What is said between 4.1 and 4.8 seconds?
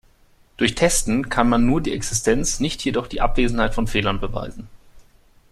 beweisen.